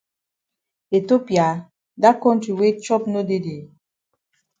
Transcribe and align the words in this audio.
Ethiopia! 0.99 1.45
Dat 2.01 2.17
kontri 2.23 2.51
wey 2.59 2.73
chop 2.83 3.03
no 3.11 3.19
dey 3.29 3.41
dey? 3.45 3.61